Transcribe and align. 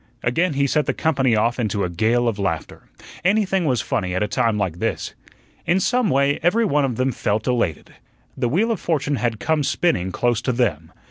Again 0.23 0.53
he 0.53 0.65
set 0.65 0.87
the 0.87 0.95
company 0.95 1.35
off 1.35 1.59
into 1.59 1.83
a 1.83 1.89
gale 1.91 2.27
of 2.27 2.39
laughter. 2.39 2.89
Anything 3.23 3.65
was 3.65 3.81
funny 3.81 4.15
at 4.15 4.23
a 4.23 4.27
time 4.27 4.57
like 4.57 4.79
this. 4.79 5.13
In 5.67 5.79
some 5.79 6.09
way 6.09 6.39
every 6.41 6.65
one 6.65 6.85
of 6.85 6.95
them 6.95 7.11
felt 7.11 7.45
elated. 7.45 7.93
The 8.35 8.49
wheel 8.49 8.71
of 8.71 8.79
fortune 8.79 9.17
had 9.17 9.39
come 9.39 9.61
spinning 9.63 10.11
close 10.11 10.41
to 10.41 10.51
them. 10.51 10.91